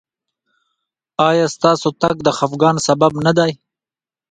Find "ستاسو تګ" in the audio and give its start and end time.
1.55-2.15